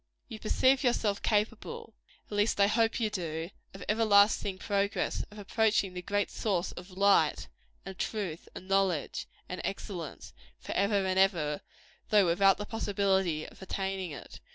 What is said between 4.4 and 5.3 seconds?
progress;